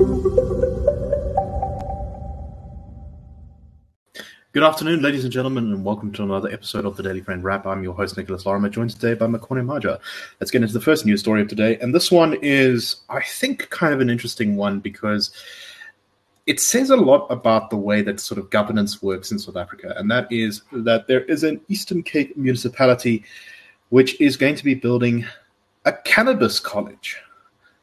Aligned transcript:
Good 0.00 0.06
afternoon, 4.62 5.02
ladies 5.02 5.24
and 5.24 5.32
gentlemen, 5.32 5.64
and 5.64 5.84
welcome 5.84 6.10
to 6.12 6.22
another 6.22 6.50
episode 6.50 6.86
of 6.86 6.96
the 6.96 7.02
Daily 7.02 7.20
Friend 7.20 7.44
Wrap. 7.44 7.66
I'm 7.66 7.82
your 7.82 7.92
host, 7.92 8.16
Nicholas 8.16 8.46
Lorimer, 8.46 8.70
joined 8.70 8.92
today 8.92 9.12
by 9.12 9.26
Makone 9.26 9.62
Maja. 9.62 9.98
Let's 10.40 10.50
get 10.50 10.62
into 10.62 10.72
the 10.72 10.80
first 10.80 11.04
news 11.04 11.20
story 11.20 11.42
of 11.42 11.48
today. 11.48 11.76
And 11.80 11.94
this 11.94 12.10
one 12.10 12.38
is, 12.40 12.96
I 13.10 13.20
think, 13.20 13.68
kind 13.68 13.92
of 13.92 14.00
an 14.00 14.08
interesting 14.08 14.56
one 14.56 14.80
because 14.80 15.32
it 16.46 16.60
says 16.60 16.88
a 16.88 16.96
lot 16.96 17.26
about 17.28 17.68
the 17.68 17.76
way 17.76 18.00
that 18.00 18.20
sort 18.20 18.38
of 18.38 18.48
governance 18.48 19.02
works 19.02 19.30
in 19.30 19.38
South 19.38 19.56
Africa. 19.56 19.92
And 19.98 20.10
that 20.10 20.32
is 20.32 20.62
that 20.72 21.08
there 21.08 21.24
is 21.24 21.44
an 21.44 21.60
Eastern 21.68 22.02
Cape 22.02 22.34
municipality 22.38 23.22
which 23.90 24.18
is 24.18 24.38
going 24.38 24.54
to 24.54 24.64
be 24.64 24.72
building 24.72 25.26
a 25.84 25.92
cannabis 25.92 26.58
college. 26.58 27.18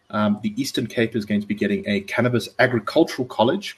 Um, 0.09 0.39
the 0.41 0.59
Eastern 0.61 0.87
Cape 0.87 1.15
is 1.15 1.25
going 1.25 1.41
to 1.41 1.47
be 1.47 1.55
getting 1.55 1.83
a 1.87 2.01
cannabis 2.01 2.49
agricultural 2.59 3.27
college. 3.27 3.75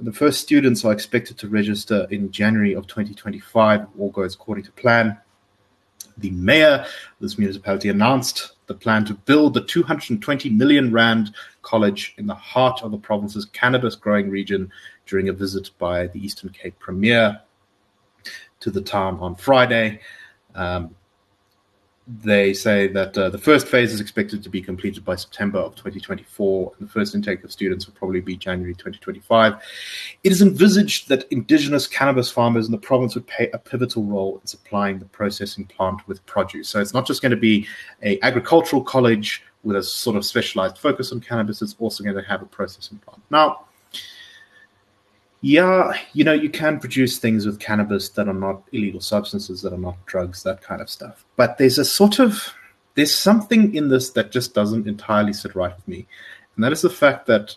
The 0.00 0.12
first 0.12 0.40
students 0.40 0.84
are 0.84 0.92
expected 0.92 1.38
to 1.38 1.48
register 1.48 2.06
in 2.10 2.30
January 2.30 2.74
of 2.74 2.86
2025. 2.86 3.86
All 3.98 4.10
goes 4.10 4.34
according 4.34 4.64
to 4.64 4.72
plan. 4.72 5.18
The 6.18 6.30
mayor 6.30 6.84
of 6.84 7.20
this 7.20 7.38
municipality 7.38 7.88
announced 7.88 8.52
the 8.66 8.74
plan 8.74 9.04
to 9.06 9.14
build 9.14 9.54
the 9.54 9.62
220 9.62 10.48
million 10.50 10.92
rand 10.92 11.34
college 11.62 12.14
in 12.18 12.26
the 12.26 12.34
heart 12.34 12.82
of 12.82 12.92
the 12.92 12.98
province's 12.98 13.46
cannabis 13.46 13.96
growing 13.96 14.30
region 14.30 14.70
during 15.06 15.28
a 15.28 15.32
visit 15.32 15.70
by 15.78 16.06
the 16.08 16.24
Eastern 16.24 16.50
Cape 16.50 16.78
Premier 16.78 17.40
to 18.60 18.70
the 18.70 18.80
town 18.80 19.18
on 19.20 19.34
Friday. 19.34 20.00
Um, 20.54 20.94
they 22.06 22.52
say 22.52 22.86
that 22.88 23.16
uh, 23.16 23.30
the 23.30 23.38
first 23.38 23.66
phase 23.66 23.92
is 23.92 24.00
expected 24.00 24.42
to 24.42 24.50
be 24.50 24.60
completed 24.60 25.04
by 25.06 25.16
September 25.16 25.58
of 25.58 25.74
2024, 25.74 26.72
and 26.78 26.86
the 26.86 26.92
first 26.92 27.14
intake 27.14 27.42
of 27.42 27.50
students 27.50 27.86
will 27.86 27.94
probably 27.94 28.20
be 28.20 28.36
January 28.36 28.74
2025. 28.74 29.54
It 30.22 30.32
is 30.32 30.42
envisaged 30.42 31.08
that 31.08 31.24
indigenous 31.32 31.86
cannabis 31.86 32.30
farmers 32.30 32.66
in 32.66 32.72
the 32.72 32.78
province 32.78 33.14
would 33.14 33.26
play 33.26 33.48
a 33.54 33.58
pivotal 33.58 34.04
role 34.04 34.38
in 34.38 34.46
supplying 34.46 34.98
the 34.98 35.06
processing 35.06 35.64
plant 35.64 36.06
with 36.06 36.24
produce. 36.26 36.68
So 36.68 36.78
it's 36.78 36.92
not 36.92 37.06
just 37.06 37.22
going 37.22 37.30
to 37.30 37.38
be 37.38 37.66
a 38.02 38.20
agricultural 38.20 38.82
college 38.82 39.42
with 39.62 39.76
a 39.76 39.82
sort 39.82 40.16
of 40.16 40.26
specialized 40.26 40.76
focus 40.76 41.10
on 41.10 41.20
cannabis; 41.20 41.62
it's 41.62 41.74
also 41.78 42.04
going 42.04 42.16
to 42.16 42.22
have 42.22 42.42
a 42.42 42.46
processing 42.46 42.98
plant. 42.98 43.22
Now, 43.30 43.64
yeah, 45.44 45.92
you 46.14 46.24
know, 46.24 46.32
you 46.32 46.48
can 46.48 46.80
produce 46.80 47.18
things 47.18 47.44
with 47.44 47.60
cannabis 47.60 48.08
that 48.08 48.28
are 48.28 48.32
not 48.32 48.62
illegal 48.72 49.02
substances, 49.02 49.60
that 49.60 49.74
are 49.74 49.78
not 49.78 50.06
drugs, 50.06 50.42
that 50.42 50.62
kind 50.62 50.80
of 50.80 50.88
stuff. 50.88 51.26
But 51.36 51.58
there's 51.58 51.76
a 51.76 51.84
sort 51.84 52.18
of 52.18 52.54
there's 52.94 53.14
something 53.14 53.74
in 53.74 53.88
this 53.88 54.08
that 54.10 54.32
just 54.32 54.54
doesn't 54.54 54.88
entirely 54.88 55.34
sit 55.34 55.54
right 55.54 55.76
with 55.76 55.86
me, 55.86 56.06
and 56.56 56.64
that 56.64 56.72
is 56.72 56.80
the 56.80 56.88
fact 56.88 57.26
that 57.26 57.56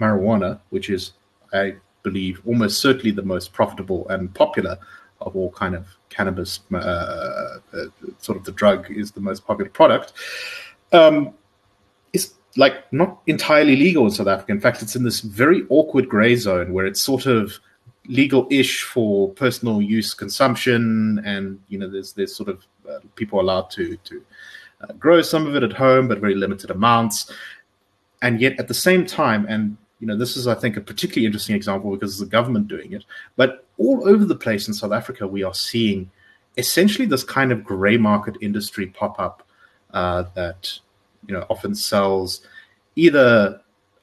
marijuana, 0.00 0.60
which 0.70 0.88
is, 0.88 1.14
I 1.52 1.74
believe, 2.04 2.40
almost 2.46 2.80
certainly 2.80 3.10
the 3.10 3.22
most 3.22 3.52
profitable 3.52 4.08
and 4.08 4.32
popular 4.32 4.78
of 5.20 5.34
all 5.34 5.50
kind 5.50 5.74
of 5.74 5.88
cannabis, 6.08 6.60
uh, 6.72 6.76
uh, 6.76 7.86
sort 8.18 8.38
of 8.38 8.44
the 8.44 8.52
drug 8.52 8.92
is 8.92 9.10
the 9.10 9.20
most 9.20 9.44
popular 9.44 9.70
product. 9.70 10.12
Um, 10.92 11.34
like 12.56 12.90
not 12.92 13.20
entirely 13.26 13.76
legal 13.76 14.04
in 14.04 14.10
South 14.10 14.28
Africa. 14.28 14.52
In 14.52 14.60
fact, 14.60 14.82
it's 14.82 14.96
in 14.96 15.04
this 15.04 15.20
very 15.20 15.64
awkward 15.68 16.08
gray 16.08 16.36
zone 16.36 16.72
where 16.72 16.86
it's 16.86 17.00
sort 17.00 17.26
of 17.26 17.58
legal-ish 18.08 18.82
for 18.82 19.30
personal 19.30 19.82
use 19.82 20.14
consumption, 20.14 21.20
and 21.24 21.60
you 21.68 21.78
know, 21.78 21.88
there's 21.88 22.12
there's 22.12 22.34
sort 22.34 22.48
of 22.48 22.64
uh, 22.88 22.98
people 23.14 23.40
allowed 23.40 23.70
to 23.70 23.96
to 23.96 24.22
uh, 24.82 24.92
grow 24.94 25.22
some 25.22 25.46
of 25.46 25.54
it 25.54 25.62
at 25.62 25.72
home, 25.72 26.08
but 26.08 26.18
very 26.18 26.34
limited 26.34 26.70
amounts. 26.70 27.30
And 28.22 28.40
yet, 28.40 28.58
at 28.58 28.68
the 28.68 28.74
same 28.74 29.04
time, 29.04 29.46
and 29.48 29.76
you 30.00 30.06
know, 30.06 30.16
this 30.16 30.36
is 30.36 30.46
I 30.46 30.54
think 30.54 30.76
a 30.76 30.80
particularly 30.80 31.26
interesting 31.26 31.56
example 31.56 31.90
because 31.90 32.12
it's 32.12 32.20
the 32.20 32.26
government 32.26 32.68
doing 32.68 32.92
it, 32.92 33.04
but 33.36 33.66
all 33.78 34.08
over 34.08 34.24
the 34.24 34.36
place 34.36 34.68
in 34.68 34.74
South 34.74 34.92
Africa, 34.92 35.26
we 35.26 35.42
are 35.42 35.54
seeing 35.54 36.10
essentially 36.56 37.06
this 37.06 37.24
kind 37.24 37.52
of 37.52 37.62
gray 37.62 37.98
market 37.98 38.36
industry 38.40 38.86
pop 38.86 39.20
up 39.20 39.46
uh, 39.92 40.24
that 40.34 40.78
you 41.26 41.34
know 41.34 41.46
often 41.50 41.74
sells 41.74 42.42
either 42.94 43.60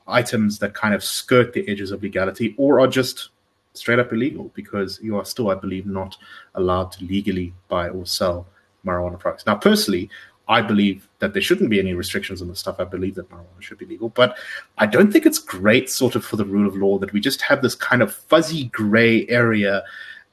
items 0.08 0.60
that 0.60 0.74
kind 0.74 0.94
of 0.94 1.04
skirt 1.04 1.54
the 1.54 1.68
edges 1.70 1.92
of 1.92 2.04
legality 2.04 2.54
or 2.58 2.80
are 2.80 2.88
just 2.88 3.30
straight 3.74 4.00
up 4.00 4.14
illegal 4.14 4.52
because 4.54 5.00
you 5.02 5.18
are 5.18 5.26
still, 5.26 5.50
I 5.50 5.56
believe, 5.56 5.86
not 5.86 6.18
allowed 6.56 6.92
to 6.94 7.06
legally 7.06 7.54
buy 7.68 7.90
or 7.90 8.06
sell 8.06 8.48
marijuana 8.86 9.20
products. 9.20 9.46
Now, 9.46 9.56
personally, 9.56 10.10
I 10.48 10.62
believe 10.62 11.08
that 11.20 11.34
there 11.34 11.42
shouldn't 11.42 11.70
be 11.70 11.80
any 11.80 11.94
restrictions 11.94 12.42
on 12.42 12.50
the 12.50 12.56
stuff. 12.56 12.80
I 12.80 12.84
believe 12.84 13.16
that 13.16 13.30
marijuana 13.30 13.62
should 13.62 13.78
be 13.78 13.86
legal, 13.86 14.10
but 14.10 14.38
I 14.78 14.86
don't 14.86 15.12
think 15.12 15.26
it's 15.26 15.40
great, 15.40 15.90
sort 15.90 16.16
of, 16.16 16.26
for 16.26 16.36
the 16.36 16.46
rule 16.46 16.68
of 16.68 16.76
law 16.76 16.98
that 17.00 17.14
we 17.14 17.22
just 17.22 17.42
have 17.42 17.62
this 17.62 17.76
kind 17.76 18.02
of 18.02 18.14
fuzzy 18.14 18.66
gray 18.66 19.26
area, 19.28 19.84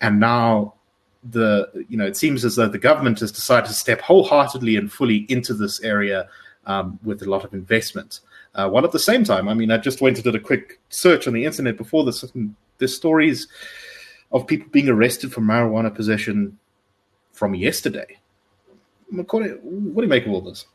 and 0.01 0.19
now 0.19 0.75
the 1.23 1.69
you 1.89 1.99
know 1.99 2.07
it 2.07 2.17
seems 2.17 2.47
as 2.47 2.57
though 2.57 2.67
the 2.67 2.79
government 2.79 3.21
has 3.21 3.31
decided 3.31 3.67
to 3.67 3.75
step 3.75 4.01
wholeheartedly 4.01 4.77
and 4.77 4.91
fully 4.91 5.27
into 5.29 5.53
this 5.53 5.79
area 5.83 6.27
um, 6.67 6.99
with 7.03 7.23
a 7.23 7.31
lot 7.31 7.45
of 7.45 7.55
investment. 7.55 8.21
Uh, 8.55 8.69
while 8.69 8.85
at 8.85 8.93
the 8.93 8.99
same 8.99 9.25
time, 9.25 9.49
I 9.49 9.55
mean, 9.55 9.71
I 9.71 9.79
just 9.79 10.01
went 10.01 10.17
and 10.17 10.25
did 10.25 10.35
a 10.35 10.41
quick 10.41 10.81
search 10.89 11.27
on 11.27 11.35
the 11.35 11.45
internet 11.45 11.77
before 11.77 12.05
this. 12.05 12.25
There's 12.79 12.97
stories 12.97 13.49
of 14.33 14.47
people 14.47 14.69
being 14.71 14.89
arrested 14.89 15.33
for 15.33 15.41
marijuana 15.41 15.95
possession 15.95 16.59
from 17.33 17.55
yesterday. 17.55 18.19
what 19.11 19.43
do 19.43 20.03
you 20.03 20.09
make 20.09 20.27
of 20.27 20.33
all 20.33 20.41
this? 20.41 20.67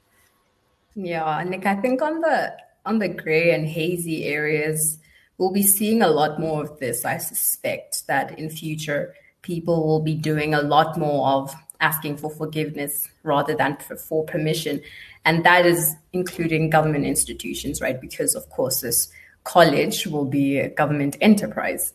Yeah, 0.96 1.44
Nick, 1.44 1.66
I 1.66 1.76
think 1.76 2.02
on 2.02 2.22
the 2.22 2.56
on 2.86 3.00
the 3.00 3.10
grey 3.10 3.52
and 3.52 3.68
hazy 3.68 4.26
areas, 4.26 5.00
we'll 5.38 5.52
be 5.52 5.64
seeing 5.64 6.02
a 6.02 6.08
lot 6.08 6.40
more 6.40 6.64
of 6.64 6.80
this. 6.80 7.04
I 7.04 7.18
suspect 7.18 8.08
that 8.08 8.38
in 8.40 8.50
future, 8.50 9.14
people 9.42 9.86
will 9.86 10.00
be 10.00 10.16
doing 10.16 10.54
a 10.54 10.62
lot 10.62 10.98
more 10.98 11.28
of 11.28 11.56
asking 11.82 12.18
for 12.18 12.30
forgiveness 12.30 13.10
rather 13.24 13.56
than 13.56 13.78
for 13.78 14.26
permission. 14.26 14.82
And 15.24 15.44
that 15.44 15.66
is 15.66 15.96
including 16.14 16.70
government 16.70 17.06
institutions, 17.06 17.82
right? 17.82 18.00
Because, 18.00 18.36
of 18.36 18.50
course, 18.50 18.82
this 18.82 19.10
college 19.44 20.08
will 20.08 20.26
be 20.26 20.60
a 20.60 20.70
government 20.70 21.18
enterprise. 21.22 21.94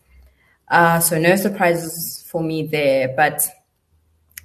Uh, 0.69 1.00
so, 1.00 1.19
no 1.19 1.36
surprises 1.36 2.24
for 2.28 2.42
me 2.42 2.66
there. 2.66 3.12
But 3.16 3.46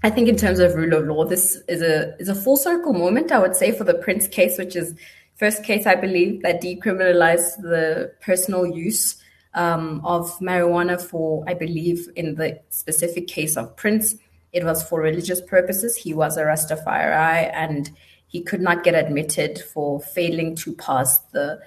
I 0.03 0.09
think, 0.09 0.27
in 0.27 0.35
terms 0.35 0.59
of 0.59 0.75
rule 0.75 0.93
of 0.93 1.05
law, 1.05 1.25
this 1.25 1.57
is 1.67 1.81
a, 1.81 2.15
is 2.17 2.29
a 2.29 2.35
full 2.35 2.57
circle 2.57 2.93
moment, 2.93 3.31
I 3.31 3.39
would 3.39 3.55
say, 3.55 3.71
for 3.71 3.83
the 3.83 3.95
Prince 3.95 4.27
case, 4.27 4.57
which 4.57 4.75
is 4.75 4.95
first 5.35 5.63
case, 5.63 5.85
I 5.85 5.95
believe, 5.95 6.41
that 6.43 6.61
decriminalized 6.61 7.61
the 7.61 8.11
personal 8.21 8.65
use 8.65 9.21
um, 9.55 10.01
of 10.03 10.37
marijuana 10.39 11.01
for, 11.01 11.43
I 11.47 11.53
believe, 11.53 12.07
in 12.15 12.35
the 12.35 12.59
specific 12.69 13.27
case 13.27 13.57
of 13.57 13.75
Prince, 13.75 14.15
it 14.55 14.63
was 14.63 14.81
for 14.81 15.01
religious 15.01 15.41
purposes. 15.41 15.97
He 15.97 16.13
was 16.13 16.37
a 16.37 16.43
Rastafari 16.43 17.51
and 17.53 17.91
he 18.27 18.41
could 18.41 18.61
not 18.61 18.85
get 18.85 18.95
admitted 18.95 19.59
for 19.59 19.99
failing 19.99 20.55
to 20.55 20.73
pass 20.73 21.19
the 21.33 21.59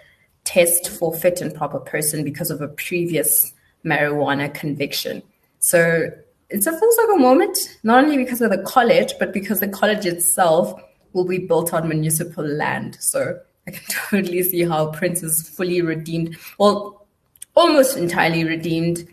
test 0.44 0.88
for 0.88 1.15
fit 1.15 1.43
and 1.43 1.54
proper 1.54 1.78
person 1.78 2.25
because 2.25 2.50
of 2.50 2.62
a 2.62 2.69
previous 2.69 3.53
marijuana 3.84 4.53
conviction. 4.53 5.22
So 5.59 6.09
it's 6.49 6.66
a 6.66 6.72
full 6.72 6.93
circle 6.93 7.19
moment, 7.19 7.59
not 7.82 8.04
only 8.04 8.16
because 8.16 8.41
of 8.41 8.50
the 8.50 8.62
college, 8.62 9.12
but 9.19 9.34
because 9.34 9.60
the 9.60 9.69
college 9.69 10.06
itself 10.06 10.72
will 11.12 11.26
be 11.26 11.38
built 11.38 11.75
on 11.75 11.91
municipal 11.91 12.44
land. 12.44 12.97
So 13.00 13.38
I 13.66 13.72
can 13.72 13.84
totally 14.10 14.43
see 14.44 14.62
how 14.62 14.93
Prince 14.93 15.22
is 15.22 15.47
fully 15.47 15.82
redeemed, 15.82 16.38
well, 16.59 17.06
almost 17.55 17.99
entirely 17.99 18.44
redeemed 18.44 19.06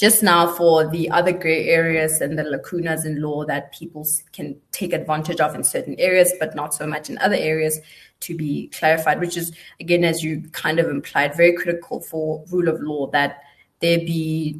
just 0.00 0.22
now 0.22 0.50
for 0.50 0.88
the 0.88 1.10
other 1.10 1.30
gray 1.30 1.68
areas 1.68 2.22
and 2.22 2.38
the 2.38 2.42
lacunas 2.42 3.04
in 3.04 3.20
law 3.20 3.44
that 3.44 3.70
people 3.70 4.06
can 4.32 4.56
take 4.72 4.94
advantage 4.94 5.40
of 5.40 5.54
in 5.54 5.62
certain 5.62 5.94
areas, 5.98 6.32
but 6.40 6.54
not 6.54 6.72
so 6.72 6.86
much 6.86 7.10
in 7.10 7.18
other 7.18 7.36
areas 7.36 7.78
to 8.20 8.34
be 8.34 8.68
clarified, 8.68 9.20
which 9.20 9.36
is, 9.36 9.52
again, 9.78 10.02
as 10.02 10.24
you 10.24 10.40
kind 10.52 10.78
of 10.78 10.88
implied, 10.88 11.36
very 11.36 11.52
critical 11.52 12.00
for 12.00 12.42
rule 12.50 12.68
of 12.68 12.80
law 12.80 13.10
that 13.10 13.42
there 13.80 13.98
be 13.98 14.58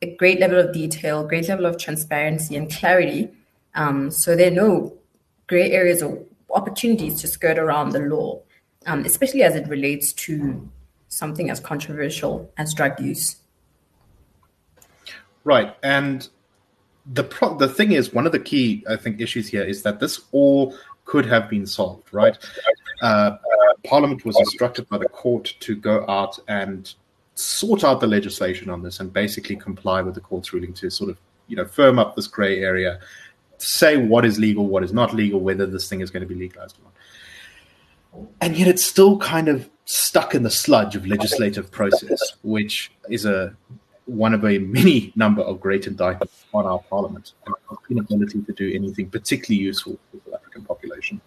a 0.00 0.16
great 0.16 0.40
level 0.40 0.58
of 0.58 0.72
detail, 0.72 1.28
great 1.28 1.46
level 1.46 1.66
of 1.66 1.76
transparency 1.76 2.56
and 2.56 2.72
clarity. 2.72 3.28
Um, 3.74 4.10
so 4.10 4.34
there 4.34 4.50
are 4.50 4.54
no 4.54 4.96
gray 5.46 5.72
areas 5.72 6.02
or 6.02 6.24
opportunities 6.54 7.20
to 7.20 7.28
skirt 7.28 7.58
around 7.58 7.90
the 7.90 8.00
law, 8.00 8.40
um, 8.86 9.04
especially 9.04 9.42
as 9.42 9.54
it 9.54 9.68
relates 9.68 10.14
to 10.14 10.66
something 11.08 11.50
as 11.50 11.60
controversial 11.60 12.50
as 12.56 12.72
drug 12.72 12.98
use. 12.98 13.36
Right, 15.44 15.74
and 15.82 16.28
the 17.12 17.24
pro- 17.24 17.56
the 17.56 17.68
thing 17.68 17.92
is, 17.92 18.12
one 18.12 18.26
of 18.26 18.32
the 18.32 18.38
key 18.38 18.84
I 18.88 18.96
think 18.96 19.20
issues 19.20 19.48
here 19.48 19.62
is 19.62 19.82
that 19.82 20.00
this 20.00 20.20
all 20.32 20.76
could 21.04 21.26
have 21.26 21.48
been 21.48 21.66
solved. 21.66 22.12
Right, 22.12 22.36
uh, 23.02 23.36
Parliament 23.84 24.24
was 24.24 24.38
instructed 24.38 24.88
by 24.88 24.98
the 24.98 25.08
court 25.08 25.54
to 25.60 25.74
go 25.74 26.04
out 26.08 26.38
and 26.48 26.92
sort 27.34 27.84
out 27.84 28.00
the 28.00 28.06
legislation 28.06 28.68
on 28.68 28.82
this 28.82 29.00
and 29.00 29.12
basically 29.12 29.56
comply 29.56 30.02
with 30.02 30.14
the 30.14 30.20
court's 30.20 30.52
ruling 30.52 30.74
to 30.74 30.90
sort 30.90 31.08
of 31.08 31.18
you 31.48 31.56
know 31.56 31.64
firm 31.64 31.98
up 31.98 32.14
this 32.14 32.26
grey 32.26 32.60
area, 32.62 33.00
say 33.58 33.96
what 33.96 34.24
is 34.24 34.38
legal, 34.38 34.66
what 34.66 34.84
is 34.84 34.92
not 34.92 35.14
legal, 35.14 35.40
whether 35.40 35.66
this 35.66 35.88
thing 35.88 36.00
is 36.00 36.10
going 36.10 36.22
to 36.22 36.26
be 36.26 36.34
legalized 36.34 36.78
or 36.78 36.84
not. 36.84 38.28
And 38.40 38.56
yet, 38.56 38.68
it's 38.68 38.84
still 38.84 39.18
kind 39.18 39.48
of 39.48 39.70
stuck 39.84 40.34
in 40.34 40.42
the 40.42 40.50
sludge 40.50 40.96
of 40.96 41.06
legislative 41.06 41.70
process, 41.70 42.20
which 42.42 42.90
is 43.08 43.24
a 43.24 43.56
one 44.10 44.34
of 44.34 44.44
a 44.44 44.58
many 44.58 45.12
number 45.14 45.42
of 45.42 45.60
great 45.60 45.86
indictments 45.86 46.44
on 46.52 46.66
our 46.66 46.80
parliament 46.90 47.32
and 47.46 47.54
our 47.70 47.78
inability 47.90 48.42
to 48.42 48.52
do 48.52 48.72
anything 48.74 49.08
particularly 49.08 49.62
useful 49.62 49.98
for 50.10 50.18
the 50.28 50.36
African 50.36 50.64
population. 50.64 51.20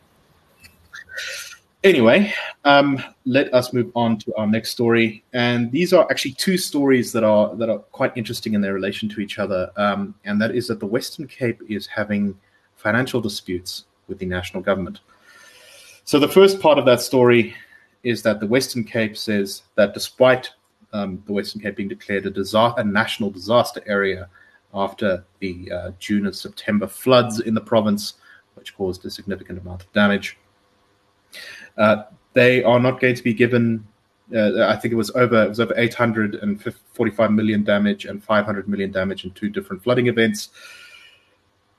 Anyway, 1.84 2.34
um, 2.64 3.02
let 3.26 3.54
us 3.54 3.74
move 3.74 3.92
on 3.94 4.18
to 4.18 4.34
our 4.36 4.48
next 4.48 4.70
story, 4.72 5.22
and 5.34 5.70
these 5.72 5.92
are 5.92 6.08
actually 6.10 6.32
two 6.32 6.58
stories 6.58 7.12
that 7.12 7.26
are 7.26 7.54
that 7.56 7.70
are 7.70 7.80
quite 7.80 8.16
interesting 8.16 8.54
in 8.54 8.62
their 8.62 8.74
relation 8.74 9.10
to 9.10 9.20
each 9.20 9.38
other. 9.38 9.70
Um, 9.76 10.16
and 10.24 10.42
that 10.42 10.56
is 10.56 10.68
that 10.68 10.80
the 10.80 10.86
Western 10.86 11.28
Cape 11.28 11.62
is 11.68 11.86
having 11.88 12.40
financial 12.78 13.20
disputes 13.20 13.84
with 14.08 14.18
the 14.20 14.26
national 14.26 14.64
government. 14.64 15.02
So 16.06 16.20
the 16.20 16.28
first 16.28 16.62
part 16.62 16.78
of 16.78 16.86
that 16.86 17.02
story 17.02 17.54
is 18.04 18.22
that 18.24 18.40
the 18.40 18.48
Western 18.48 18.84
Cape 18.84 19.18
says 19.18 19.64
that 19.76 19.94
despite 19.94 20.52
um, 20.94 21.22
the 21.26 21.34
Western 21.34 21.62
Cape 21.62 21.76
being 21.76 21.90
declared 21.90 22.26
a, 22.26 22.30
disaster, 22.30 22.82
a 22.82 22.84
national 22.84 23.32
disaster 23.32 23.82
area 23.86 24.30
after 24.74 25.24
the 25.40 25.72
uh, 25.72 25.92
June 26.00 26.26
and 26.26 26.36
September 26.36 26.88
floods 26.88 27.40
in 27.40 27.54
the 27.54 27.62
province, 27.62 28.14
which 28.56 28.76
caused 28.76 29.06
a 29.06 29.10
significant 29.10 29.60
amount 29.60 29.84
of 29.84 29.92
damage. 29.94 30.38
Uh, 31.78 32.04
they 32.34 32.64
are 32.64 32.80
not 32.80 33.00
going 33.00 33.16
to 33.16 33.24
be 33.24 33.34
given. 33.34 33.86
Uh, 34.34 34.66
I 34.68 34.76
think 34.78 34.94
it 34.94 34.98
was 34.98 35.12
over 35.12 35.44
it 35.44 35.50
was 35.50 35.60
over 35.60 35.74
845 35.76 37.32
million 37.32 37.64
damage 37.64 38.06
and 38.06 38.24
500 38.24 38.68
million 38.68 38.92
damage 38.92 39.26
in 39.26 39.32
two 39.32 39.50
different 39.50 39.84
flooding 39.84 40.08
events. 40.08 40.50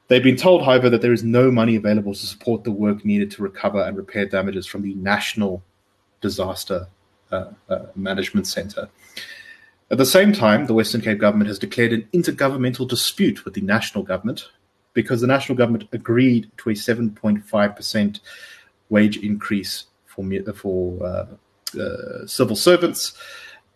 They've 0.08 0.22
been 0.22 0.36
told, 0.36 0.62
however, 0.62 0.90
that 0.90 1.00
there 1.00 1.14
is 1.14 1.24
no 1.24 1.50
money 1.50 1.76
available 1.76 2.12
to 2.12 2.26
support 2.26 2.62
the 2.62 2.70
work 2.70 3.04
needed 3.04 3.30
to 3.32 3.42
recover 3.42 3.82
and 3.82 3.96
repair 3.96 4.26
damages 4.26 4.66
from 4.66 4.82
the 4.82 4.94
National 4.94 5.62
Disaster 6.20 6.86
Management 7.94 8.46
Centre. 8.46 8.88
At 9.90 9.98
the 9.98 10.06
same 10.06 10.32
time, 10.32 10.66
the 10.66 10.74
Western 10.74 11.00
Cape 11.00 11.18
government 11.18 11.48
has 11.48 11.58
declared 11.58 11.92
an 11.92 12.08
intergovernmental 12.12 12.88
dispute 12.88 13.44
with 13.44 13.54
the 13.54 13.60
national 13.60 14.02
government 14.02 14.48
because 14.94 15.20
the 15.20 15.26
national 15.26 15.58
government 15.58 15.88
agreed 15.92 16.50
to 16.58 16.70
a 16.70 16.72
7.5% 16.72 18.20
wage 18.88 19.16
increase 19.18 19.84
for 20.06 20.24
for 20.54 21.04
uh, 21.04 21.26
uh, 21.78 22.26
civil 22.26 22.56
servants, 22.56 23.14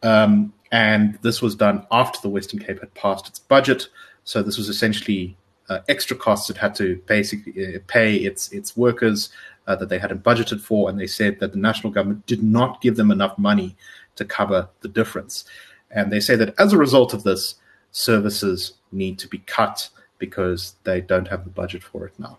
um, 0.02 0.52
and 0.70 1.18
this 1.22 1.42
was 1.42 1.54
done 1.56 1.86
after 1.90 2.20
the 2.22 2.28
Western 2.28 2.60
Cape 2.60 2.80
had 2.80 2.94
passed 2.94 3.28
its 3.28 3.40
budget. 3.40 3.88
So 4.24 4.42
this 4.42 4.56
was 4.56 4.68
essentially 4.68 5.36
uh, 5.68 5.80
extra 5.88 6.16
costs 6.16 6.48
it 6.50 6.56
had 6.56 6.74
to 6.76 7.02
basically 7.06 7.76
uh, 7.76 7.78
pay 7.86 8.16
its 8.16 8.52
its 8.52 8.76
workers 8.76 9.30
uh, 9.68 9.76
that 9.76 9.90
they 9.90 9.98
hadn't 9.98 10.24
budgeted 10.24 10.60
for, 10.60 10.88
and 10.88 10.98
they 10.98 11.06
said 11.06 11.38
that 11.38 11.52
the 11.52 11.58
national 11.58 11.92
government 11.92 12.26
did 12.26 12.42
not 12.42 12.80
give 12.80 12.96
them 12.96 13.12
enough 13.12 13.38
money 13.38 13.76
to 14.16 14.24
cover 14.24 14.68
the 14.80 14.88
difference. 14.88 15.44
And 15.90 16.10
they 16.10 16.20
say 16.20 16.34
that 16.36 16.54
as 16.58 16.72
a 16.72 16.78
result 16.78 17.14
of 17.14 17.22
this, 17.22 17.54
services 17.92 18.72
need 18.90 19.18
to 19.20 19.28
be 19.28 19.38
cut 19.38 19.90
because 20.18 20.74
they 20.84 21.00
don't 21.00 21.28
have 21.28 21.44
the 21.44 21.50
budget 21.50 21.82
for 21.82 22.06
it 22.06 22.14
now. 22.18 22.38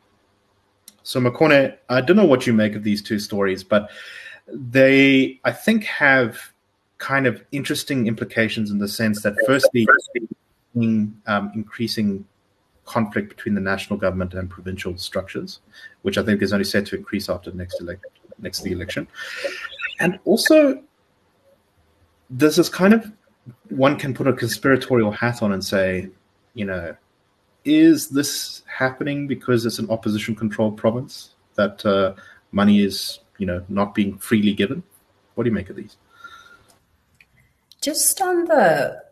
So, 1.03 1.21
Makone, 1.21 1.77
I 1.87 2.01
don't 2.01 2.17
know 2.17 2.25
what 2.25 2.45
you 2.45 2.53
make 2.53 2.75
of 2.75 2.83
these 2.83 3.01
two 3.01 3.19
stories, 3.19 3.63
but 3.63 3.89
they, 4.47 5.39
I 5.45 5.51
think, 5.51 5.83
have 5.85 6.51
kind 6.97 7.27
of 7.27 7.43
interesting 7.51 8.07
implications 8.07 8.71
in 8.71 8.79
the 8.79 8.87
sense 8.87 9.21
that, 9.21 9.35
firstly, 9.45 9.87
um, 10.75 11.51
increasing 11.53 12.25
conflict 12.89 13.29
between 13.29 13.55
the 13.55 13.61
national 13.61 13.97
government 13.99 14.33
and 14.33 14.49
provincial 14.49 14.97
structures, 14.97 15.59
which 16.01 16.17
I 16.17 16.23
think 16.23 16.41
is 16.41 16.51
only 16.51 16.65
set 16.65 16.87
to 16.87 16.97
increase 16.97 17.29
after 17.29 17.51
next 17.51 17.81
next 18.39 18.61
the 18.61 18.71
election, 18.71 19.07
and 19.99 20.19
also 20.25 20.81
this 22.29 22.69
kind 22.69 22.93
of 22.93 23.11
one 23.69 23.97
can 23.97 24.13
put 24.13 24.27
a 24.27 24.33
conspiratorial 24.33 25.11
hat 25.11 25.41
on 25.41 25.51
and 25.51 25.63
say, 25.63 26.09
you 26.53 26.65
know, 26.65 26.95
is 27.65 28.09
this 28.09 28.63
happening 28.65 29.27
because 29.27 29.65
it's 29.65 29.79
an 29.79 29.89
opposition 29.89 30.35
controlled 30.35 30.77
province 30.77 31.35
that 31.55 31.85
uh, 31.85 32.13
money 32.51 32.81
is, 32.81 33.19
you 33.37 33.45
know, 33.45 33.63
not 33.69 33.93
being 33.93 34.17
freely 34.17 34.53
given? 34.53 34.83
What 35.35 35.43
do 35.43 35.49
you 35.49 35.55
make 35.55 35.69
of 35.69 35.75
these? 35.75 35.97
Just 37.81 38.21
on 38.21 38.45
the 38.45 39.03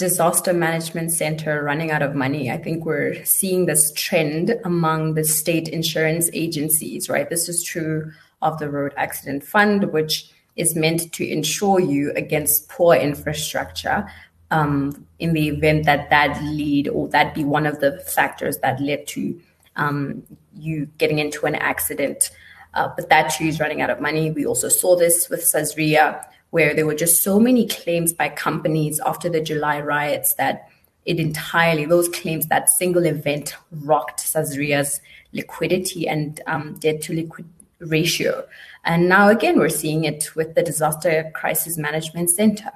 disaster 0.00 0.54
management 0.54 1.12
center 1.12 1.62
running 1.62 1.90
out 1.90 2.00
of 2.00 2.14
money. 2.14 2.50
I 2.50 2.56
think 2.56 2.86
we're 2.86 3.22
seeing 3.24 3.66
this 3.66 3.92
trend 3.92 4.56
among 4.64 5.14
the 5.14 5.24
state 5.24 5.68
insurance 5.68 6.30
agencies, 6.32 7.10
right? 7.10 7.28
This 7.28 7.50
is 7.50 7.62
true 7.62 8.10
of 8.40 8.58
the 8.58 8.70
Road 8.70 8.94
Accident 8.96 9.44
Fund, 9.44 9.92
which 9.92 10.32
is 10.56 10.74
meant 10.74 11.12
to 11.12 11.28
insure 11.28 11.78
you 11.78 12.12
against 12.16 12.70
poor 12.70 12.94
infrastructure 12.96 14.10
um, 14.50 15.06
in 15.18 15.34
the 15.34 15.48
event 15.48 15.84
that 15.84 16.08
that 16.08 16.42
lead 16.42 16.88
or 16.88 17.06
that 17.08 17.34
be 17.34 17.44
one 17.44 17.66
of 17.66 17.80
the 17.80 17.98
factors 18.00 18.56
that 18.58 18.80
led 18.80 19.06
to 19.08 19.38
um, 19.76 20.22
you 20.56 20.86
getting 20.96 21.18
into 21.18 21.44
an 21.44 21.56
accident. 21.56 22.30
Uh, 22.72 22.88
but 22.96 23.10
that 23.10 23.28
too 23.34 23.44
is 23.44 23.60
running 23.60 23.82
out 23.82 23.90
of 23.90 24.00
money. 24.00 24.30
We 24.30 24.46
also 24.46 24.70
saw 24.70 24.96
this 24.96 25.28
with 25.28 25.42
Sasria 25.42 26.24
where 26.50 26.74
there 26.74 26.86
were 26.86 26.94
just 26.94 27.22
so 27.22 27.38
many 27.38 27.66
claims 27.66 28.12
by 28.12 28.28
companies 28.28 29.00
after 29.06 29.28
the 29.28 29.40
July 29.40 29.80
riots 29.80 30.34
that 30.34 30.68
it 31.06 31.18
entirely, 31.18 31.86
those 31.86 32.08
claims, 32.08 32.46
that 32.48 32.68
single 32.68 33.06
event 33.06 33.56
rocked 33.70 34.20
Sasria's 34.20 35.00
liquidity 35.32 36.06
and 36.06 36.40
um, 36.46 36.74
debt 36.74 37.00
to 37.02 37.14
liquid 37.14 37.48
ratio. 37.78 38.46
And 38.84 39.08
now 39.08 39.28
again, 39.28 39.58
we're 39.58 39.68
seeing 39.68 40.04
it 40.04 40.34
with 40.36 40.54
the 40.54 40.62
Disaster 40.62 41.30
Crisis 41.34 41.78
Management 41.78 42.30
Center. 42.30 42.70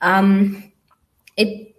Um, 0.00 0.72
it, 1.36 1.74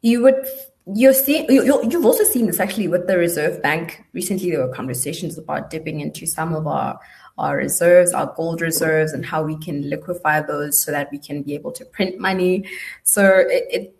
you 0.00 0.22
would, 0.22 0.46
you're 0.86 1.14
seeing, 1.14 1.50
you, 1.50 1.82
you've 1.88 2.04
also 2.04 2.24
seen 2.24 2.46
this 2.46 2.60
actually 2.60 2.88
with 2.88 3.06
the 3.06 3.16
Reserve 3.16 3.62
Bank. 3.62 4.04
Recently, 4.12 4.50
there 4.50 4.66
were 4.66 4.74
conversations 4.74 5.38
about 5.38 5.70
dipping 5.70 6.00
into 6.00 6.26
some 6.26 6.54
of 6.54 6.66
our 6.66 6.98
our 7.36 7.56
reserves, 7.56 8.12
our 8.12 8.32
gold 8.36 8.60
reserves, 8.60 9.12
and 9.12 9.26
how 9.26 9.42
we 9.42 9.56
can 9.56 9.90
liquefy 9.90 10.40
those 10.40 10.80
so 10.80 10.92
that 10.92 11.10
we 11.10 11.18
can 11.18 11.42
be 11.42 11.54
able 11.54 11.72
to 11.72 11.84
print 11.84 12.20
money. 12.20 12.64
So 13.02 13.26
it, 13.26 13.64
it 13.70 13.96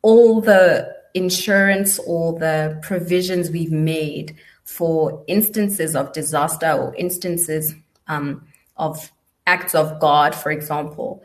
all 0.00 0.40
the 0.40 0.94
insurance, 1.12 1.98
all 1.98 2.38
the 2.38 2.78
provisions 2.82 3.50
we've 3.50 3.72
made 3.72 4.36
for 4.64 5.22
instances 5.26 5.94
of 5.94 6.12
disaster 6.12 6.72
or 6.72 6.94
instances 6.96 7.74
um, 8.08 8.46
of 8.76 9.12
acts 9.46 9.74
of 9.74 10.00
God, 10.00 10.34
for 10.34 10.50
example, 10.50 11.22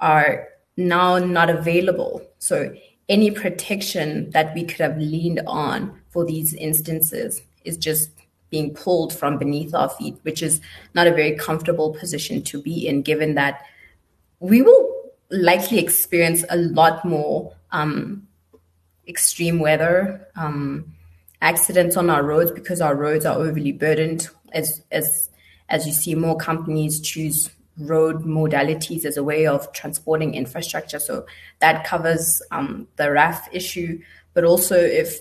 are 0.00 0.48
now 0.76 1.18
not 1.18 1.48
available. 1.48 2.22
So 2.38 2.74
any 3.08 3.30
protection 3.30 4.30
that 4.30 4.54
we 4.54 4.64
could 4.64 4.80
have 4.80 4.96
leaned 4.98 5.40
on 5.46 6.00
for 6.08 6.24
these 6.24 6.54
instances 6.54 7.42
is 7.64 7.76
just 7.76 8.10
being 8.50 8.72
pulled 8.72 9.12
from 9.12 9.36
beneath 9.36 9.74
our 9.74 9.90
feet, 9.90 10.16
which 10.22 10.42
is 10.42 10.60
not 10.94 11.06
a 11.06 11.12
very 11.12 11.36
comfortable 11.36 11.92
position 11.94 12.42
to 12.42 12.62
be 12.62 12.86
in, 12.86 13.02
given 13.02 13.34
that 13.34 13.62
we 14.40 14.62
will 14.62 14.94
likely 15.30 15.78
experience 15.78 16.44
a 16.50 16.56
lot 16.56 17.04
more 17.04 17.52
um, 17.72 18.26
extreme 19.08 19.58
weather 19.58 20.26
um, 20.36 20.94
accidents 21.42 21.96
on 21.96 22.08
our 22.08 22.22
roads 22.22 22.52
because 22.52 22.80
our 22.80 22.94
roads 22.94 23.26
are 23.26 23.36
overly 23.36 23.72
burdened. 23.72 24.28
As 24.52 24.82
as 24.92 25.30
as 25.68 25.86
you 25.86 25.92
see, 25.92 26.14
more 26.14 26.36
companies 26.36 27.00
choose 27.00 27.50
road 27.78 28.24
modalities 28.24 29.04
as 29.04 29.16
a 29.16 29.24
way 29.24 29.46
of 29.46 29.72
transporting 29.72 30.34
infrastructure. 30.34 30.98
So 30.98 31.26
that 31.60 31.84
covers 31.84 32.40
um, 32.50 32.86
the 32.96 33.10
RAF 33.10 33.48
issue, 33.52 34.00
but 34.32 34.44
also 34.44 34.76
if 34.76 35.20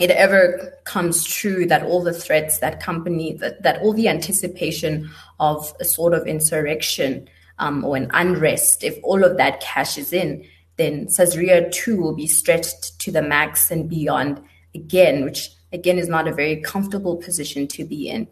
it 0.00 0.10
ever 0.10 0.72
comes 0.84 1.24
true 1.24 1.66
that 1.66 1.82
all 1.82 2.02
the 2.02 2.12
threats 2.12 2.58
that 2.58 2.82
company 2.82 3.34
that, 3.34 3.62
that 3.62 3.80
all 3.82 3.92
the 3.92 4.08
anticipation 4.08 5.10
of 5.38 5.72
a 5.78 5.84
sort 5.84 6.14
of 6.14 6.26
insurrection 6.26 7.28
um, 7.58 7.84
or 7.84 7.96
an 7.96 8.10
unrest 8.14 8.82
if 8.82 8.98
all 9.04 9.22
of 9.22 9.36
that 9.36 9.60
cashes 9.60 10.12
in 10.12 10.44
then 10.76 11.06
Sasria 11.06 11.70
too 11.70 12.00
will 12.00 12.14
be 12.14 12.26
stretched 12.26 12.98
to 13.00 13.12
the 13.12 13.20
max 13.20 13.70
and 13.70 13.88
beyond 13.88 14.42
again 14.74 15.22
which 15.24 15.50
again 15.72 15.98
is 15.98 16.08
not 16.08 16.26
a 16.26 16.34
very 16.34 16.62
comfortable 16.62 17.16
position 17.16 17.68
to 17.68 17.84
be 17.84 18.08
in 18.08 18.26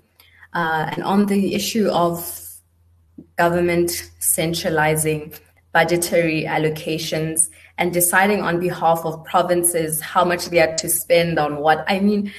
uh, 0.54 0.88
and 0.90 1.04
on 1.04 1.26
the 1.26 1.54
issue 1.54 1.88
of 1.88 2.47
government 3.36 4.10
centralizing 4.18 5.32
budgetary 5.72 6.44
allocations 6.44 7.48
and 7.76 7.92
deciding 7.92 8.42
on 8.42 8.58
behalf 8.58 9.00
of 9.04 9.24
provinces 9.24 10.00
how 10.00 10.24
much 10.24 10.46
they 10.46 10.60
are 10.60 10.74
to 10.76 10.88
spend 10.88 11.38
on 11.38 11.58
what. 11.58 11.84
I 11.86 12.00
mean, 12.00 12.32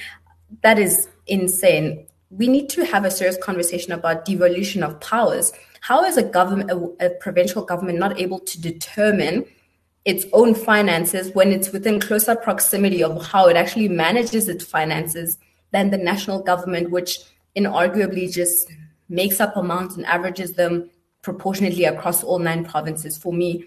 that 0.62 0.78
is 0.78 1.08
insane. 1.26 2.06
We 2.30 2.48
need 2.48 2.68
to 2.70 2.84
have 2.84 3.04
a 3.04 3.10
serious 3.10 3.38
conversation 3.38 3.92
about 3.92 4.24
devolution 4.24 4.82
of 4.82 5.00
powers. 5.00 5.52
How 5.80 6.04
is 6.04 6.16
a 6.16 6.22
government, 6.22 6.70
a, 6.70 7.06
a 7.06 7.10
provincial 7.10 7.64
government, 7.64 7.98
not 7.98 8.20
able 8.20 8.40
to 8.40 8.60
determine 8.60 9.46
its 10.04 10.24
own 10.32 10.54
finances 10.54 11.30
when 11.34 11.52
it's 11.52 11.72
within 11.72 12.00
closer 12.00 12.34
proximity 12.34 13.02
of 13.02 13.24
how 13.26 13.46
it 13.48 13.56
actually 13.56 13.88
manages 13.88 14.48
its 14.48 14.64
finances 14.64 15.38
than 15.72 15.90
the 15.90 15.98
national 15.98 16.42
government, 16.42 16.90
which 16.90 17.18
inarguably 17.56 18.30
just 18.30 18.70
makes 19.10 19.40
up 19.40 19.56
amounts 19.56 19.96
and 19.96 20.06
averages 20.06 20.52
them 20.52 20.88
proportionately 21.22 21.84
across 21.84 22.24
all 22.24 22.38
nine 22.38 22.64
provinces. 22.64 23.18
For 23.18 23.32
me, 23.32 23.64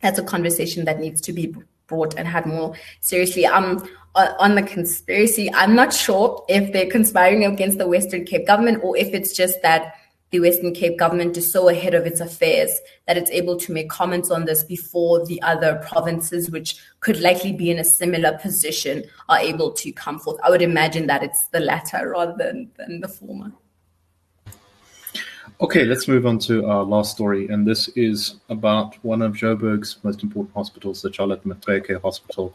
that's 0.00 0.18
a 0.18 0.24
conversation 0.24 0.84
that 0.86 0.98
needs 0.98 1.20
to 1.22 1.32
be 1.32 1.54
brought 1.86 2.16
and 2.16 2.26
had 2.26 2.46
more 2.46 2.74
seriously. 3.00 3.46
Um, 3.46 3.86
on 4.14 4.56
the 4.56 4.62
conspiracy, 4.62 5.52
I'm 5.54 5.74
not 5.74 5.92
sure 5.92 6.44
if 6.48 6.72
they're 6.72 6.90
conspiring 6.90 7.44
against 7.44 7.78
the 7.78 7.86
Western 7.86 8.24
Cape 8.24 8.46
government 8.46 8.82
or 8.82 8.96
if 8.96 9.14
it's 9.14 9.36
just 9.36 9.62
that 9.62 9.94
the 10.30 10.40
Western 10.40 10.72
Cape 10.72 10.98
government 10.98 11.36
is 11.36 11.52
so 11.52 11.68
ahead 11.68 11.94
of 11.94 12.06
its 12.06 12.20
affairs 12.20 12.70
that 13.06 13.16
it's 13.16 13.30
able 13.30 13.56
to 13.58 13.72
make 13.72 13.90
comments 13.90 14.30
on 14.30 14.44
this 14.44 14.62
before 14.62 15.26
the 15.26 15.42
other 15.42 15.84
provinces, 15.88 16.50
which 16.50 16.76
could 17.00 17.20
likely 17.20 17.52
be 17.52 17.70
in 17.70 17.78
a 17.78 17.84
similar 17.84 18.38
position, 18.38 19.04
are 19.28 19.38
able 19.38 19.72
to 19.72 19.92
come 19.92 20.18
forth. 20.18 20.38
I 20.44 20.50
would 20.50 20.62
imagine 20.62 21.08
that 21.08 21.22
it's 21.24 21.48
the 21.48 21.60
latter 21.60 22.10
rather 22.10 22.34
than, 22.36 22.70
than 22.76 23.00
the 23.00 23.08
former. 23.08 23.52
Okay, 25.62 25.84
let's 25.84 26.08
move 26.08 26.24
on 26.24 26.38
to 26.38 26.64
our 26.64 26.82
last 26.82 27.10
story, 27.10 27.46
and 27.48 27.66
this 27.66 27.88
is 27.88 28.36
about 28.48 28.94
one 29.04 29.20
of 29.20 29.34
Joburg's 29.34 29.98
most 30.02 30.22
important 30.22 30.54
hospitals, 30.54 31.02
the 31.02 31.12
Charlotte 31.12 31.46
Maxeke 31.46 32.00
Hospital, 32.00 32.54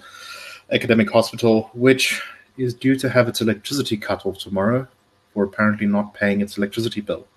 Academic 0.71 1.11
Hospital, 1.11 1.69
which 1.75 2.19
is 2.57 2.73
due 2.73 2.95
to 2.95 3.07
have 3.07 3.27
its 3.27 3.41
electricity 3.41 3.95
cut 3.95 4.25
off 4.25 4.39
tomorrow 4.39 4.87
for 5.35 5.43
apparently 5.43 5.85
not 5.85 6.15
paying 6.15 6.41
its 6.41 6.57
electricity 6.57 6.99
bill. 6.99 7.27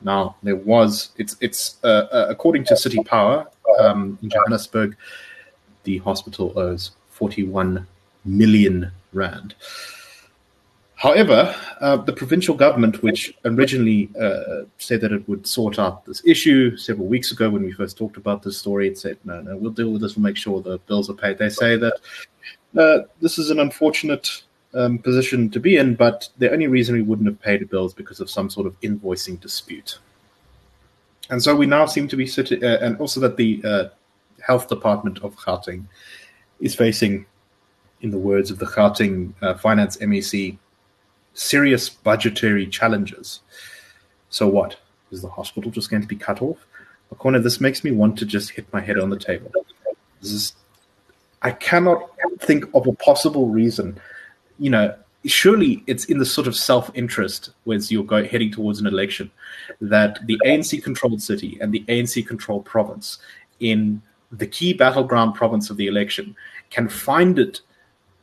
Now, 0.00 0.36
there 0.44 0.54
was 0.54 1.10
it's 1.16 1.36
it's 1.40 1.78
uh, 1.82 2.06
uh, 2.12 2.26
according 2.28 2.62
to 2.66 2.76
City 2.76 3.02
Power 3.02 3.48
um, 3.80 4.16
in 4.22 4.30
Johannesburg, 4.30 4.96
the 5.82 5.98
hospital 5.98 6.52
owes 6.54 6.92
41 7.08 7.84
million 8.24 8.92
rand. 9.12 9.56
However, 11.04 11.54
uh, 11.82 11.98
the 11.98 12.14
provincial 12.14 12.54
government, 12.54 13.02
which 13.02 13.34
originally 13.44 14.08
uh, 14.18 14.62
said 14.78 15.02
that 15.02 15.12
it 15.12 15.28
would 15.28 15.46
sort 15.46 15.78
out 15.78 16.06
this 16.06 16.22
issue 16.24 16.78
several 16.78 17.06
weeks 17.06 17.30
ago 17.30 17.50
when 17.50 17.62
we 17.62 17.72
first 17.72 17.98
talked 17.98 18.16
about 18.16 18.42
this 18.42 18.56
story, 18.56 18.88
it 18.88 18.96
said, 18.96 19.18
no, 19.22 19.42
no, 19.42 19.54
we'll 19.54 19.70
deal 19.70 19.90
with 19.90 20.00
this, 20.00 20.16
we'll 20.16 20.22
make 20.22 20.38
sure 20.38 20.62
the 20.62 20.78
bills 20.86 21.10
are 21.10 21.14
paid. 21.14 21.36
They 21.36 21.50
say 21.50 21.76
that 21.76 22.00
uh, 22.74 23.00
this 23.20 23.38
is 23.38 23.50
an 23.50 23.60
unfortunate 23.60 24.44
um, 24.72 24.98
position 24.98 25.50
to 25.50 25.60
be 25.60 25.76
in, 25.76 25.94
but 25.94 26.30
the 26.38 26.50
only 26.50 26.68
reason 26.68 26.94
we 26.94 27.02
wouldn't 27.02 27.28
have 27.28 27.38
paid 27.38 27.60
the 27.60 27.66
bills 27.66 27.92
because 27.92 28.18
of 28.18 28.30
some 28.30 28.48
sort 28.48 28.66
of 28.66 28.80
invoicing 28.80 29.38
dispute. 29.38 29.98
And 31.28 31.42
so 31.42 31.54
we 31.54 31.66
now 31.66 31.84
seem 31.84 32.08
to 32.08 32.16
be 32.16 32.26
sitting, 32.26 32.64
uh, 32.64 32.78
and 32.80 32.96
also 32.96 33.20
that 33.20 33.36
the 33.36 33.60
uh, 33.62 33.84
health 34.40 34.70
department 34.70 35.18
of 35.18 35.36
Gauteng 35.36 35.84
is 36.60 36.74
facing, 36.74 37.26
in 38.00 38.10
the 38.10 38.16
words 38.16 38.50
of 38.50 38.58
the 38.58 38.66
Gauteng 38.66 39.34
uh, 39.42 39.52
finance 39.52 39.98
MEC, 39.98 40.56
serious 41.34 41.88
budgetary 41.88 42.66
challenges. 42.66 43.40
So 44.30 44.48
what? 44.48 44.76
Is 45.10 45.22
the 45.22 45.28
hospital 45.28 45.70
just 45.70 45.90
going 45.90 46.02
to 46.02 46.08
be 46.08 46.16
cut 46.16 46.42
off? 46.42 46.66
Corner, 47.18 47.38
this 47.38 47.60
makes 47.60 47.84
me 47.84 47.90
want 47.90 48.18
to 48.18 48.26
just 48.26 48.50
hit 48.50 48.66
my 48.72 48.80
head 48.80 48.98
on 48.98 49.10
the 49.10 49.18
table. 49.18 49.52
This 50.20 50.32
is, 50.32 50.52
I 51.42 51.52
cannot 51.52 52.10
think 52.40 52.64
of 52.74 52.86
a 52.86 52.92
possible 52.92 53.48
reason. 53.48 54.00
You 54.58 54.70
know, 54.70 54.94
surely 55.24 55.82
it's 55.86 56.04
in 56.06 56.18
the 56.18 56.26
sort 56.26 56.46
of 56.46 56.56
self-interest 56.56 57.50
as 57.72 57.92
you're 57.92 58.04
going, 58.04 58.26
heading 58.26 58.50
towards 58.50 58.80
an 58.80 58.86
election 58.86 59.30
that 59.80 60.26
the 60.26 60.38
ANC-controlled 60.44 61.22
city 61.22 61.58
and 61.60 61.72
the 61.72 61.84
ANC-controlled 61.88 62.64
province 62.64 63.18
in 63.60 64.02
the 64.32 64.46
key 64.46 64.72
battleground 64.72 65.34
province 65.34 65.70
of 65.70 65.76
the 65.76 65.86
election 65.86 66.34
can 66.70 66.88
find 66.88 67.38
it 67.38 67.60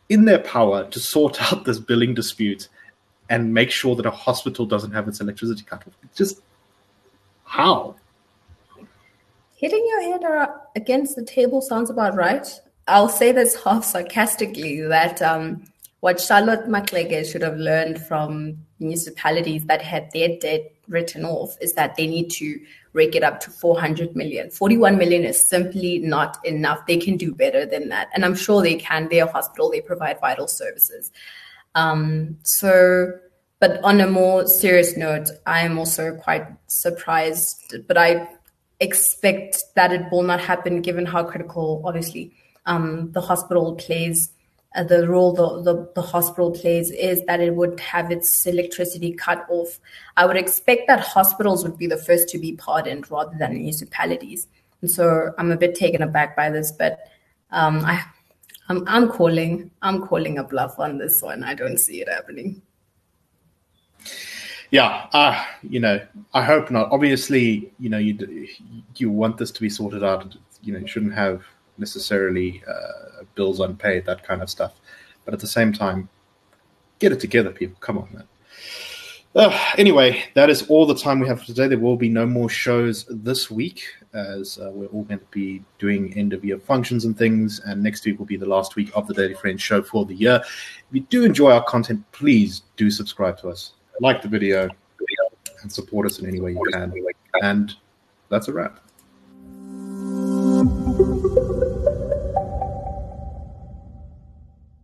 in 0.10 0.26
their 0.26 0.40
power 0.40 0.86
to 0.90 1.00
sort 1.00 1.42
out 1.52 1.66
this 1.66 1.80
billing 1.80 2.14
dispute 2.14 2.68
and 3.32 3.54
make 3.54 3.72
sure 3.72 3.96
that 3.96 4.06
a 4.06 4.12
hospital 4.12 4.66
doesn't 4.66 4.92
have 4.92 5.08
its 5.08 5.22
electricity 5.22 5.64
cut 5.64 5.88
off. 5.88 5.94
Just 6.14 6.42
how? 7.46 7.96
Hitting 9.56 9.86
your 9.88 10.02
head 10.02 10.50
against 10.76 11.16
the 11.16 11.24
table 11.24 11.62
sounds 11.62 11.90
about 11.90 12.14
right. 12.14 12.46
I'll 12.90 13.08
say 13.08 13.32
this 13.32 13.56
half 13.64 13.86
sarcastically 13.86 14.82
that 14.82 15.22
um, 15.22 15.64
what 16.02 16.20
Charlotte 16.20 16.68
Maxeke 16.68 17.32
should 17.32 17.42
have 17.42 17.56
learned 17.56 18.06
from 18.06 18.58
municipalities 18.80 19.64
that 19.66 19.82
had 19.82 20.12
their 20.12 20.38
debt 20.40 20.70
written 20.90 21.24
off 21.24 21.56
is 21.62 21.74
that 21.76 21.96
they 21.96 22.08
need 22.08 22.30
to 22.32 22.60
rake 22.92 23.16
it 23.16 23.24
up 23.24 23.40
to 23.40 23.50
400 23.50 24.14
million. 24.14 24.50
41 24.50 24.98
million 24.98 25.24
is 25.24 25.40
simply 25.40 26.00
not 26.00 26.38
enough. 26.44 26.86
They 26.86 26.98
can 26.98 27.16
do 27.16 27.34
better 27.34 27.66
than 27.66 27.88
that. 27.90 28.10
And 28.14 28.26
I'm 28.26 28.36
sure 28.36 28.62
they 28.62 28.76
can. 28.76 29.08
They're 29.08 29.24
a 29.24 29.32
hospital, 29.32 29.72
they 29.72 29.80
provide 29.80 30.20
vital 30.20 30.50
services. 30.50 31.14
Um, 31.76 32.38
so, 32.44 33.12
but 33.60 33.84
on 33.84 34.02
a 34.02 34.08
more 34.08 34.48
serious 34.48 34.98
note, 34.98 35.30
I 35.46 35.62
am 35.62 35.78
also 35.78 36.16
quite 36.16 36.46
surprised, 36.68 37.76
but 37.88 37.98
I 37.98 38.28
expect 38.80 39.64
that 39.76 39.92
it 39.92 40.12
will 40.12 40.24
not 40.24 40.42
happen 40.42 40.82
given 40.82 41.06
how 41.06 41.24
critical, 41.24 41.82
obviously, 41.86 42.34
um, 42.66 43.12
the 43.12 43.22
hospital 43.22 43.76
plays. 43.76 44.32
Uh, 44.74 44.84
the 44.84 45.06
role 45.06 45.34
the, 45.34 45.62
the, 45.64 45.92
the 45.96 46.02
hospital 46.02 46.50
plays 46.50 46.92
is 46.92 47.22
that 47.26 47.42
it 47.42 47.54
would 47.56 47.78
have 47.82 48.10
its 48.10 48.46
electricity 48.46 49.12
cut 49.12 49.46
off. 49.50 49.80
I 50.16 50.26
would 50.26 50.38
expect 50.38 50.88
that 50.88 51.02
hospitals 51.02 51.64
would 51.64 51.78
be 51.78 51.88
the 51.88 51.98
first 51.98 52.30
to 52.30 52.40
be 52.40 52.54
pardoned 52.54 53.12
rather 53.12 53.38
than 53.38 53.54
municipalities. 53.54 54.48
And 54.82 54.90
so 54.90 55.34
I'm 55.38 55.52
a 55.52 55.58
bit 55.58 55.76
taken 55.76 56.02
aback 56.02 56.38
by 56.38 56.50
this, 56.50 56.72
but 56.72 57.00
um, 57.52 57.84
I 57.84 58.02
I'm, 58.70 58.88
I'm 58.88 59.10
calling. 59.10 59.72
I'm 59.82 60.02
calling 60.08 60.38
a 60.38 60.44
bluff 60.44 60.80
on 60.80 60.98
this 60.98 61.22
one. 61.22 61.44
I 61.44 61.54
don't 61.54 61.78
see 61.78 62.02
it 62.02 62.08
happening. 62.08 62.62
Yeah, 64.72 65.08
uh, 65.12 65.44
you 65.62 65.82
know, 65.82 66.00
I 66.34 66.44
hope 66.44 66.72
not. 66.72 66.92
Obviously, 66.92 67.72
you 67.80 67.90
know, 67.90 67.98
you 67.98 68.48
you 68.96 69.12
want 69.12 69.38
this 69.38 69.52
to 69.52 69.62
be 69.62 69.70
sorted 69.70 70.04
out. 70.04 70.36
You 70.64 70.74
know, 70.74 70.80
you 70.80 70.88
shouldn't 70.88 71.14
have 71.14 71.44
necessarily 71.78 72.64
uh, 72.68 73.24
bills 73.36 73.60
unpaid, 73.60 74.06
that 74.06 74.24
kind 74.24 74.42
of 74.42 74.50
stuff. 74.50 74.74
But 75.26 75.34
at 75.34 75.40
the 75.42 75.48
same 75.48 75.74
time, 75.74 76.08
get 77.00 77.12
it 77.12 77.20
together, 77.20 77.52
people. 77.52 77.78
Come 77.82 77.98
on, 77.98 78.08
man. 78.14 78.28
Uh, 79.34 79.58
anyway, 79.78 80.24
that 80.34 80.50
is 80.50 80.68
all 80.68 80.86
the 80.86 80.96
time 80.96 81.20
we 81.20 81.28
have 81.28 81.40
for 81.40 81.46
today. 81.46 81.68
There 81.68 81.80
will 81.80 81.96
be 81.96 82.10
no 82.10 82.26
more 82.26 82.50
shows 82.50 83.06
this 83.10 83.50
week 83.50 83.84
as 84.14 84.58
uh, 84.58 84.72
we're 84.74 84.88
all 84.88 85.04
going 85.04 85.20
to 85.20 85.26
be 85.32 85.64
doing 85.80 86.14
end 86.18 86.34
of 86.34 86.44
year 86.44 86.60
functions 86.60 87.06
and 87.06 87.18
things. 87.18 87.62
And 87.62 87.82
next 87.82 88.06
week 88.06 88.20
will 88.20 88.26
be 88.26 88.36
the 88.36 88.46
last 88.46 88.76
week 88.76 88.92
of 88.94 89.08
the 89.08 89.14
Daily 89.14 89.34
Friends 89.34 89.62
show 89.62 89.82
for 89.82 90.06
the 90.06 90.16
year. 90.16 90.42
If 90.44 90.84
you 90.92 91.02
do 91.02 91.24
enjoy 91.24 91.52
our 91.52 91.64
content, 91.64 92.04
please 92.12 92.64
do 92.76 92.92
subscribe 92.92 93.38
to 93.40 93.50
us, 93.50 93.72
like 94.02 94.22
the 94.22 94.28
video, 94.28 94.70
and 95.62 95.72
support 95.72 96.06
us 96.06 96.20
in 96.20 96.28
any 96.28 96.42
way 96.42 96.52
you 96.52 96.64
can. 96.74 96.94
And 97.42 97.74
that's 98.28 98.50
a 98.50 98.54
wrap. 98.54 98.82